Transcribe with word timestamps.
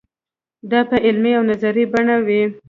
دا 0.71 0.79
په 0.89 0.95
عملي 1.07 1.31
او 1.37 1.43
نظري 1.51 1.83
بڼه 1.93 2.17
وي. 2.25 2.41